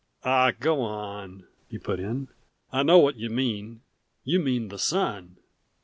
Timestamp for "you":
3.17-3.29, 4.23-4.39